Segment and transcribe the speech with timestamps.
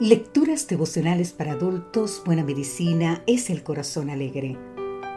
[0.00, 4.56] Lecturas devocionales para adultos, Buena Medicina es el Corazón Alegre.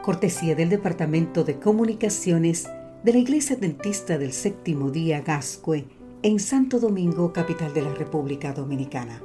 [0.01, 2.67] Cortesía del Departamento de Comunicaciones
[3.03, 5.85] de la Iglesia Dentista del Séptimo Día Gascue
[6.23, 9.21] en Santo Domingo, capital de la República Dominicana.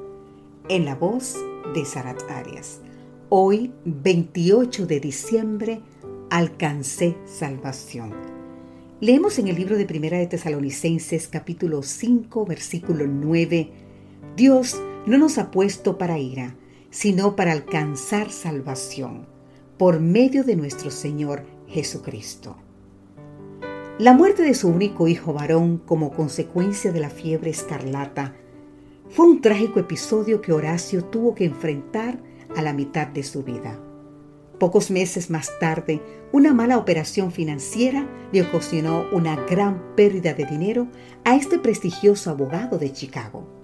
[0.68, 1.36] En la voz
[1.74, 2.82] de Sarat Arias.
[3.30, 5.80] Hoy, 28 de diciembre,
[6.28, 8.12] alcancé salvación.
[9.00, 13.70] Leemos en el libro de Primera de Tesalonicenses capítulo 5 versículo 9.
[14.36, 14.76] Dios
[15.06, 16.56] no nos ha puesto para ira,
[16.90, 19.26] sino para alcanzar salvación
[19.78, 22.56] por medio de nuestro Señor Jesucristo.
[23.98, 28.34] La muerte de su único hijo varón como consecuencia de la fiebre escarlata
[29.08, 32.20] fue un trágico episodio que Horacio tuvo que enfrentar
[32.56, 33.80] a la mitad de su vida.
[34.58, 40.88] Pocos meses más tarde, una mala operación financiera le ocasionó una gran pérdida de dinero
[41.24, 43.55] a este prestigioso abogado de Chicago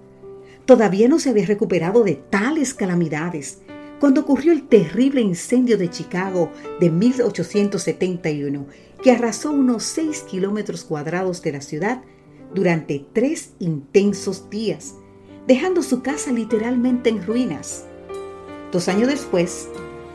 [0.64, 3.58] todavía no se había recuperado de tales calamidades
[4.00, 8.66] cuando ocurrió el terrible incendio de Chicago de 1871
[9.02, 12.02] que arrasó unos 6 kilómetros cuadrados de la ciudad
[12.54, 14.94] durante tres intensos días,
[15.46, 17.84] dejando su casa literalmente en ruinas.
[18.70, 19.68] Dos años después,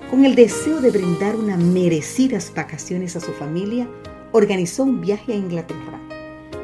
[0.09, 3.89] con el deseo de brindar unas merecidas vacaciones a su familia,
[4.31, 6.06] organizó un viaje a Inglaterra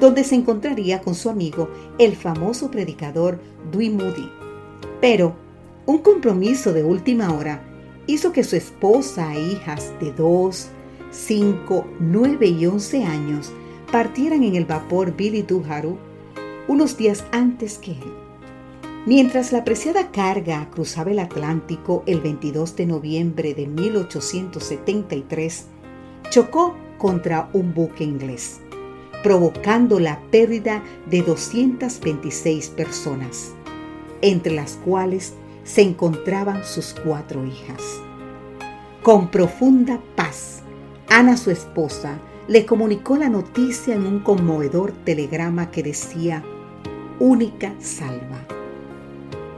[0.03, 3.39] donde se encontraría con su amigo, el famoso predicador
[3.71, 4.29] Dewey Moody.
[4.99, 5.33] Pero
[5.85, 7.63] un compromiso de última hora
[8.05, 10.67] hizo que su esposa e hijas de 2,
[11.09, 13.53] 5, 9 y 11 años
[13.93, 15.97] partieran en el vapor Billy Duharu
[16.67, 18.13] unos días antes que él.
[19.05, 25.67] Mientras la preciada carga cruzaba el Atlántico el 22 de noviembre de 1873,
[26.29, 28.59] chocó contra un buque inglés
[29.23, 33.53] provocando la pérdida de 226 personas,
[34.21, 37.81] entre las cuales se encontraban sus cuatro hijas.
[39.01, 40.61] Con profunda paz,
[41.09, 46.43] Ana, su esposa, le comunicó la noticia en un conmovedor telegrama que decía,
[47.19, 48.45] única salva.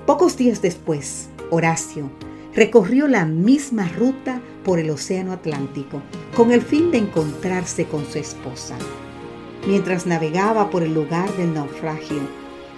[0.06, 2.12] Pocos días después, Horacio
[2.54, 6.02] recorrió la misma ruta por el Océano Atlántico
[6.36, 8.78] con el fin de encontrarse con su esposa
[9.68, 12.20] mientras navegaba por el lugar del naufragio.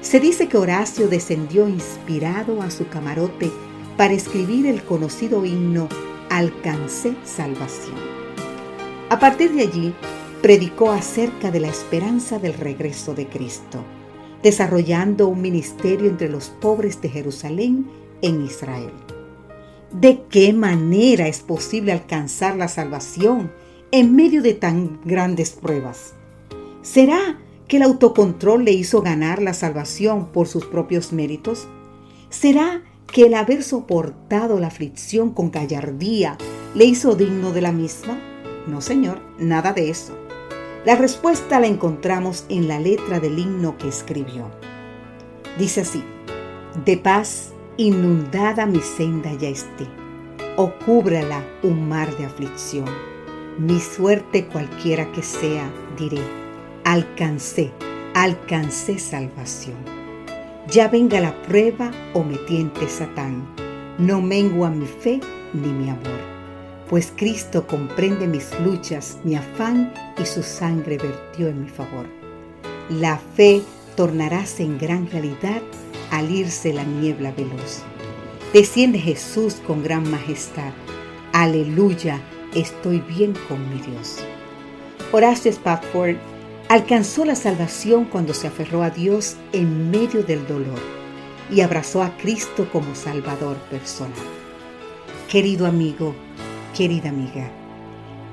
[0.01, 3.51] Se dice que Horacio descendió inspirado a su camarote
[3.97, 5.89] para escribir el conocido himno
[6.29, 7.95] Alcancé salvación.
[9.09, 9.93] A partir de allí,
[10.41, 13.83] predicó acerca de la esperanza del regreso de Cristo,
[14.43, 17.89] desarrollando un ministerio entre los pobres de Jerusalén
[18.21, 18.91] en Israel.
[19.91, 23.51] ¿De qué manera es posible alcanzar la salvación
[23.91, 26.16] en medio de tan grandes pruebas?
[26.89, 27.37] ¿Será
[27.67, 31.67] que el autocontrol le hizo ganar la salvación por sus propios méritos?
[32.29, 32.81] ¿Será
[33.11, 36.37] que el haber soportado la aflicción con gallardía
[36.75, 38.17] le hizo digno de la misma?
[38.67, 40.17] No, Señor, nada de eso.
[40.85, 44.49] La respuesta la encontramos en la letra del himno que escribió.
[45.59, 46.01] Dice así,
[46.85, 49.87] de paz inundada mi senda ya esté,
[50.55, 52.87] o cúbrala un mar de aflicción.
[53.59, 56.46] Mi suerte cualquiera que sea, diré,
[56.87, 57.69] alcancé,
[58.13, 59.75] alcancé salvación.
[60.71, 63.45] Ya venga la prueba o me tiente Satán,
[63.97, 65.19] no mengua mi fe
[65.53, 66.21] ni mi amor,
[66.89, 72.05] pues Cristo comprende mis luchas, mi afán y su sangre vertió en mi favor.
[72.89, 73.61] La fe
[73.97, 75.61] tornaráse en gran realidad
[76.09, 77.83] al irse la niebla veloz.
[78.53, 80.71] Desciende Jesús con gran majestad.
[81.33, 82.21] Aleluya,
[82.55, 84.19] estoy bien con mi Dios.
[85.11, 86.15] Horacio Spafford
[86.69, 90.79] Alcanzó la salvación cuando se aferró a Dios en medio del dolor
[91.49, 94.11] y abrazó a Cristo como Salvador personal.
[95.29, 96.13] Querido amigo,
[96.75, 97.49] querida amiga,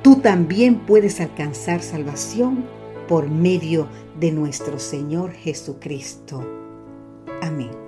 [0.03, 2.65] tú también puedes alcanzar salvación
[3.07, 3.87] por medio
[4.19, 6.45] de nuestro Señor Jesucristo.
[7.41, 7.84] Amén.